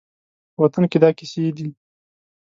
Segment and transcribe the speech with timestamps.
[0.53, 1.67] په وطن کې دا کیسې دي